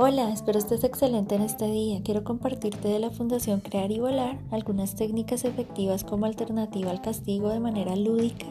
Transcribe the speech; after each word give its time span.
Hola, 0.00 0.30
espero 0.30 0.60
estés 0.60 0.84
excelente 0.84 1.34
en 1.34 1.42
este 1.42 1.66
día. 1.66 2.00
Quiero 2.04 2.22
compartirte 2.22 2.86
de 2.86 3.00
la 3.00 3.10
Fundación 3.10 3.58
Crear 3.58 3.90
y 3.90 3.98
Volar 3.98 4.38
algunas 4.52 4.94
técnicas 4.94 5.44
efectivas 5.44 6.04
como 6.04 6.24
alternativa 6.24 6.92
al 6.92 7.02
castigo 7.02 7.48
de 7.48 7.58
manera 7.58 7.96
lúdica, 7.96 8.46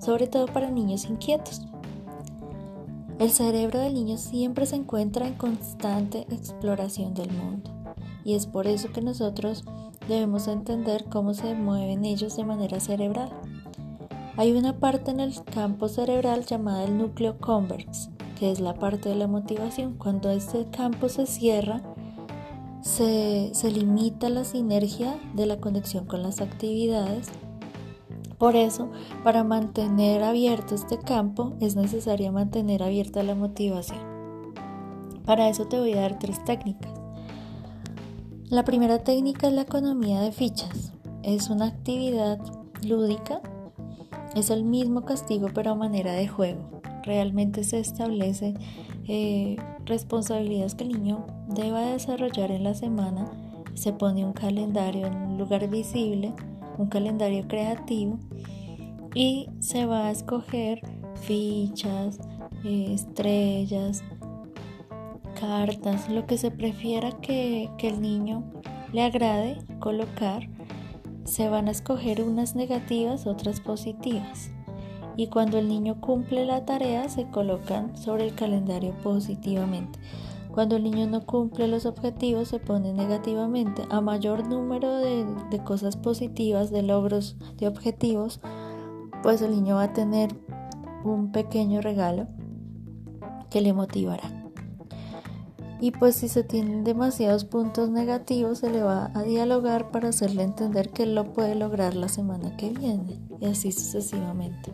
sobre 0.00 0.26
todo 0.26 0.46
para 0.46 0.68
niños 0.68 1.04
inquietos. 1.04 1.62
El 3.20 3.30
cerebro 3.30 3.78
del 3.78 3.94
niño 3.94 4.18
siempre 4.18 4.66
se 4.66 4.74
encuentra 4.74 5.28
en 5.28 5.34
constante 5.34 6.26
exploración 6.28 7.14
del 7.14 7.30
mundo 7.30 7.70
y 8.24 8.34
es 8.34 8.48
por 8.48 8.66
eso 8.66 8.90
que 8.90 9.00
nosotros 9.00 9.62
debemos 10.08 10.48
entender 10.48 11.04
cómo 11.04 11.34
se 11.34 11.54
mueven 11.54 12.04
ellos 12.04 12.36
de 12.36 12.42
manera 12.42 12.80
cerebral. 12.80 13.30
Hay 14.36 14.50
una 14.50 14.80
parte 14.80 15.12
en 15.12 15.20
el 15.20 15.40
campo 15.44 15.86
cerebral 15.86 16.46
llamada 16.46 16.82
el 16.82 16.98
núcleo 16.98 17.38
convex 17.38 18.10
que 18.40 18.50
es 18.50 18.58
la 18.58 18.72
parte 18.72 19.10
de 19.10 19.16
la 19.16 19.26
motivación. 19.26 19.96
Cuando 19.98 20.30
este 20.30 20.64
campo 20.70 21.10
se 21.10 21.26
cierra, 21.26 21.82
se, 22.80 23.52
limita 23.70 24.30
la 24.30 24.44
sinergia 24.44 25.20
de 25.34 25.44
la 25.44 25.60
conexión 25.60 26.06
con 26.06 26.22
las 26.22 26.40
actividades. 26.40 27.28
Por 28.38 28.56
eso, 28.56 28.88
para 29.24 29.44
mantener 29.44 30.22
abierto 30.22 30.74
este 30.74 30.98
campo, 30.98 31.52
es 31.60 31.76
necesario 31.76 32.32
mantener 32.32 32.82
abierta 32.82 33.22
la 33.22 33.34
motivación. 33.34 34.00
Para 35.26 35.50
eso 35.50 35.66
te 35.66 35.78
voy 35.78 35.92
a 35.92 36.00
dar 36.00 36.18
tres 36.18 36.42
técnicas. 36.42 36.92
La 38.48 38.64
primera 38.64 39.04
técnica 39.04 39.48
es 39.48 39.52
la 39.52 39.62
economía 39.62 40.22
de 40.22 40.32
fichas. 40.32 40.94
Es 41.22 41.50
una 41.50 41.66
actividad 41.66 42.38
lúdica. 42.82 43.42
Es 44.34 44.50
el 44.50 44.64
mismo 44.64 45.04
castigo 45.04 45.48
pero 45.52 45.72
a 45.72 45.74
manera 45.74 46.12
de 46.12 46.28
juego 46.28 46.80
realmente 47.02 47.64
se 47.64 47.80
establece 47.80 48.54
eh, 49.08 49.56
responsabilidades 49.84 50.74
que 50.74 50.84
el 50.84 50.92
niño 50.92 51.26
deba 51.48 51.80
desarrollar 51.80 52.50
en 52.50 52.64
la 52.64 52.74
semana. 52.74 53.30
Se 53.74 53.92
pone 53.92 54.24
un 54.24 54.32
calendario 54.32 55.06
en 55.06 55.16
un 55.16 55.38
lugar 55.38 55.68
visible, 55.68 56.32
un 56.78 56.88
calendario 56.88 57.46
creativo 57.48 58.18
y 59.14 59.48
se 59.58 59.86
va 59.86 60.06
a 60.06 60.10
escoger 60.10 60.80
fichas, 61.22 62.20
eh, 62.64 62.92
estrellas, 62.94 64.04
cartas, 65.38 66.08
lo 66.08 66.26
que 66.26 66.38
se 66.38 66.50
prefiera 66.50 67.12
que, 67.20 67.70
que 67.78 67.88
el 67.88 68.00
niño 68.00 68.44
le 68.92 69.02
agrade 69.02 69.58
colocar. 69.78 70.48
Se 71.30 71.48
van 71.48 71.68
a 71.68 71.70
escoger 71.70 72.22
unas 72.22 72.56
negativas, 72.56 73.28
otras 73.28 73.60
positivas 73.60 74.50
y 75.16 75.28
cuando 75.28 75.58
el 75.58 75.68
niño 75.68 76.00
cumple 76.00 76.44
la 76.44 76.64
tarea 76.64 77.08
se 77.08 77.28
colocan 77.28 77.96
sobre 77.96 78.26
el 78.26 78.34
calendario 78.34 78.94
positivamente. 79.00 80.00
Cuando 80.50 80.74
el 80.74 80.82
niño 80.82 81.06
no 81.06 81.24
cumple 81.24 81.68
los 81.68 81.86
objetivos 81.86 82.48
se 82.48 82.58
pone 82.58 82.92
negativamente. 82.92 83.84
A 83.90 84.00
mayor 84.00 84.48
número 84.48 84.96
de, 84.96 85.24
cosas 85.64 85.96
positivas, 85.96 86.72
de 86.72 86.82
logros, 86.82 87.36
de 87.58 87.68
objetivos, 87.68 88.40
pues 89.22 89.40
el 89.40 89.52
niño 89.52 89.76
va 89.76 89.84
a 89.84 89.92
tener 89.92 90.34
un 91.04 91.30
pequeño 91.30 91.80
regalo 91.80 92.26
que 93.50 93.60
le 93.60 93.72
motivará. 93.72 94.39
Y 95.80 95.92
pues 95.92 96.16
si 96.16 96.28
se 96.28 96.44
tienen 96.44 96.84
demasiados 96.84 97.46
puntos 97.46 97.88
negativos, 97.88 98.58
se 98.58 98.70
le 98.70 98.82
va 98.82 99.10
a 99.14 99.22
dialogar 99.22 99.90
para 99.90 100.10
hacerle 100.10 100.42
entender 100.42 100.90
que 100.90 101.04
él 101.04 101.14
lo 101.14 101.32
puede 101.32 101.54
lograr 101.54 101.94
la 101.94 102.08
semana 102.08 102.54
que 102.56 102.68
viene 102.70 103.18
y 103.40 103.46
así 103.46 103.72
sucesivamente. 103.72 104.72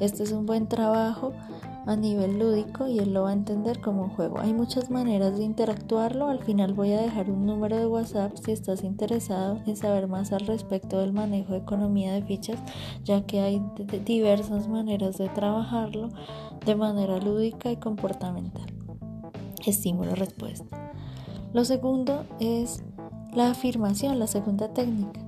Este 0.00 0.24
es 0.24 0.32
un 0.32 0.46
buen 0.46 0.68
trabajo 0.68 1.32
a 1.86 1.96
nivel 1.96 2.38
lúdico 2.38 2.86
y 2.86 2.98
él 2.98 3.14
lo 3.14 3.22
va 3.22 3.30
a 3.30 3.32
entender 3.32 3.80
como 3.80 4.02
un 4.02 4.10
juego. 4.10 4.40
Hay 4.40 4.52
muchas 4.52 4.90
maneras 4.90 5.38
de 5.38 5.44
interactuarlo. 5.44 6.28
Al 6.28 6.40
final 6.40 6.74
voy 6.74 6.92
a 6.92 7.00
dejar 7.00 7.30
un 7.30 7.46
número 7.46 7.76
de 7.76 7.86
WhatsApp 7.86 8.36
si 8.36 8.52
estás 8.52 8.84
interesado 8.84 9.60
en 9.66 9.76
saber 9.76 10.06
más 10.06 10.32
al 10.32 10.40
respecto 10.40 10.98
del 10.98 11.12
manejo 11.12 11.52
de 11.52 11.60
economía 11.60 12.12
de 12.12 12.22
fichas, 12.22 12.58
ya 13.04 13.24
que 13.26 13.40
hay 13.40 13.62
diversas 14.04 14.68
maneras 14.68 15.18
de 15.18 15.28
trabajarlo 15.28 16.10
de 16.66 16.76
manera 16.76 17.18
lúdica 17.18 17.70
y 17.70 17.76
comportamental. 17.76 18.77
Estímulo-respuesta. 19.66 20.92
Lo 21.52 21.64
segundo 21.64 22.24
es 22.40 22.82
la 23.34 23.50
afirmación, 23.50 24.18
la 24.18 24.26
segunda 24.26 24.72
técnica. 24.72 25.20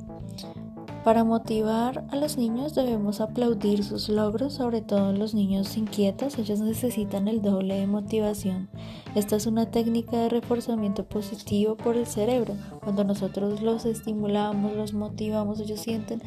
Para 1.05 1.25
motivar 1.25 2.05
a 2.11 2.17
los 2.17 2.37
niños 2.37 2.75
debemos 2.75 3.23
aplaudir 3.23 3.85
sus 3.85 4.11
logros, 4.11 4.53
sobre 4.53 4.83
todo 4.83 5.15
los 5.15 5.33
niños 5.33 5.79
inquietos, 5.79 6.39
ellos 6.39 6.61
necesitan 6.61 7.27
el 7.27 7.41
doble 7.41 7.77
de 7.77 7.87
motivación. 7.87 8.69
Esta 9.15 9.37
es 9.37 9.47
una 9.47 9.71
técnica 9.71 10.19
de 10.19 10.29
reforzamiento 10.29 11.05
positivo 11.05 11.75
por 11.77 11.97
el 11.97 12.07
cerebro. 12.07 12.55
Cuando 12.83 13.05
nosotros 13.05 13.63
los 13.63 13.87
estimulamos, 13.87 14.77
los 14.77 14.93
motivamos, 14.93 15.59
ellos 15.61 15.81
sienten 15.81 16.23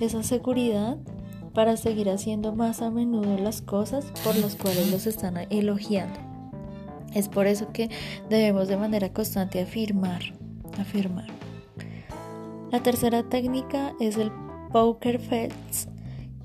esa 0.00 0.24
seguridad 0.24 0.96
para 1.54 1.76
seguir 1.76 2.10
haciendo 2.10 2.52
más 2.52 2.82
a 2.82 2.90
menudo 2.90 3.38
las 3.38 3.62
cosas 3.62 4.06
por 4.24 4.34
las 4.36 4.56
cuales 4.56 4.90
los 4.90 5.06
están 5.06 5.36
elogiando. 5.50 6.25
Es 7.16 7.30
por 7.30 7.46
eso 7.46 7.72
que 7.72 7.88
debemos 8.28 8.68
de 8.68 8.76
manera 8.76 9.10
constante 9.10 9.62
afirmar, 9.62 10.20
afirmar. 10.78 11.28
La 12.70 12.82
tercera 12.82 13.22
técnica 13.22 13.94
es 14.00 14.18
el 14.18 14.30
poker 14.70 15.18
face, 15.18 15.88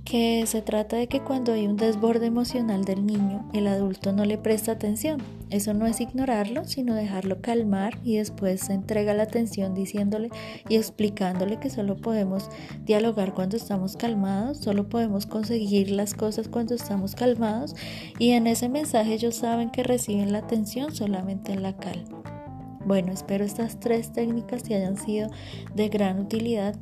que 0.03 0.45
se 0.47 0.62
trata 0.62 0.97
de 0.97 1.07
que 1.07 1.22
cuando 1.22 1.53
hay 1.53 1.67
un 1.67 1.78
desborde 1.78 2.25
emocional 2.25 2.84
del 2.84 3.06
niño, 3.06 3.47
el 3.53 3.67
adulto 3.67 4.12
no 4.12 4.25
le 4.25 4.38
presta 4.38 4.72
atención. 4.72 5.22
Eso 5.50 5.73
no 5.73 5.85
es 5.85 6.01
ignorarlo, 6.01 6.66
sino 6.66 6.95
dejarlo 6.95 7.41
calmar 7.41 7.97
y 8.03 8.17
después 8.17 8.61
se 8.61 8.73
entrega 8.73 9.13
la 9.13 9.23
atención 9.23 9.73
diciéndole 9.73 10.29
y 10.69 10.75
explicándole 10.75 11.59
que 11.59 11.69
solo 11.69 11.97
podemos 11.97 12.50
dialogar 12.84 13.34
cuando 13.34 13.57
estamos 13.57 13.95
calmados, 13.95 14.57
solo 14.57 14.90
podemos 14.90 15.25
conseguir 15.25 15.91
las 15.91 16.13
cosas 16.13 16.47
cuando 16.47 16.75
estamos 16.75 17.16
calmados 17.16 17.75
y 18.17 18.31
en 18.31 18.47
ese 18.47 18.69
mensaje 18.69 19.13
ellos 19.13 19.35
saben 19.35 19.69
que 19.69 19.84
reciben 19.84 20.31
la 20.31 20.40
atención 20.40 20.95
solamente 20.95 21.51
en 21.51 21.63
la 21.63 21.78
calma. 21.78 22.22
Bueno, 22.85 23.11
espero 23.11 23.45
estas 23.45 23.79
tres 23.79 24.11
técnicas 24.11 24.63
te 24.63 24.75
hayan 24.75 24.97
sido 24.97 25.29
de 25.75 25.90
gran 25.90 26.19
utilidad 26.19 26.75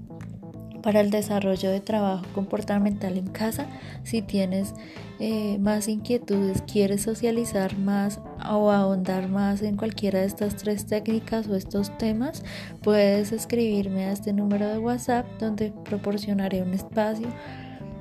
para 0.81 1.01
el 1.01 1.09
desarrollo 1.09 1.69
de 1.69 1.79
trabajo 1.79 2.25
comportamental 2.33 3.17
en 3.17 3.27
casa. 3.27 3.67
Si 4.03 4.21
tienes 4.21 4.73
eh, 5.19 5.57
más 5.59 5.87
inquietudes, 5.87 6.61
quieres 6.61 7.03
socializar 7.03 7.77
más 7.77 8.19
o 8.49 8.71
ahondar 8.71 9.27
más 9.29 9.61
en 9.61 9.75
cualquiera 9.77 10.19
de 10.19 10.25
estas 10.25 10.55
tres 10.55 10.85
técnicas 10.85 11.47
o 11.47 11.55
estos 11.55 11.97
temas, 11.97 12.43
puedes 12.81 13.31
escribirme 13.31 14.05
a 14.05 14.13
este 14.13 14.33
número 14.33 14.67
de 14.67 14.77
WhatsApp 14.77 15.25
donde 15.39 15.73
proporcionaré 15.85 16.61
un 16.61 16.73
espacio 16.73 17.27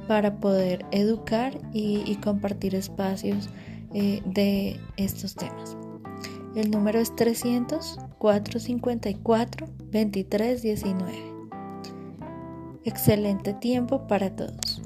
para 0.06 0.36
poder 0.36 0.86
educar 0.90 1.58
y, 1.72 2.16
compartir 2.16 2.74
espacios 2.74 3.50
eh, 3.92 4.22
de 4.24 4.80
estos 4.96 5.34
temas. 5.34 5.76
El 6.56 6.70
número 6.70 6.98
es 6.98 7.14
300 7.14 7.98
454 8.18 9.66
2319. 9.92 11.37
Excelente 12.84 13.52
tiempo 13.54 14.06
para 14.06 14.34
todos. 14.34 14.82